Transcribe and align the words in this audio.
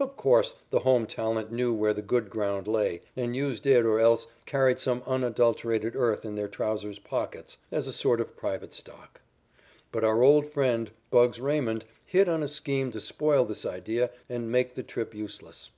Of 0.00 0.16
course, 0.16 0.56
the 0.70 0.80
home 0.80 1.06
talent 1.06 1.52
knew 1.52 1.72
where 1.72 1.92
the 1.94 2.02
good 2.02 2.28
ground 2.28 2.66
lay 2.66 3.02
and 3.16 3.36
used 3.36 3.64
it 3.68 3.84
or 3.86 4.00
else 4.00 4.26
carried 4.44 4.80
some 4.80 5.00
unadulterated 5.06 5.94
earth 5.94 6.24
in 6.24 6.34
their 6.34 6.48
trousers' 6.48 6.98
pockets, 6.98 7.56
as 7.70 7.86
a 7.86 7.92
sort 7.92 8.20
of 8.20 8.36
private 8.36 8.74
stock. 8.74 9.20
But 9.92 10.02
our 10.02 10.24
old 10.24 10.50
friend 10.52 10.90
"Bugs" 11.12 11.38
Raymond 11.40 11.84
hit 12.04 12.28
on 12.28 12.42
a 12.42 12.48
scheme 12.48 12.90
to 12.90 13.00
spoil 13.00 13.44
this 13.44 13.64
idea 13.64 14.10
and 14.28 14.50
make 14.50 14.74
the 14.74 14.82
trick 14.82 15.14
useless. 15.14 15.70